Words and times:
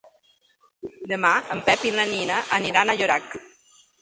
Demà 1.11 1.33
en 1.57 1.61
Pep 1.67 1.83
i 1.91 1.93
na 1.99 2.07
Nina 2.13 2.41
aniran 2.59 2.89
a 2.89 2.97
Llorac. 3.03 3.39